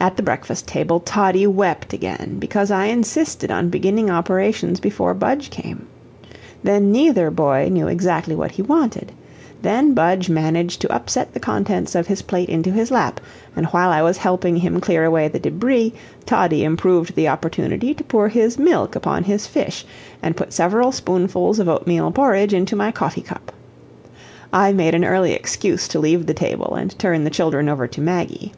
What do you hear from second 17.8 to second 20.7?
to pour his milk upon his fish, and put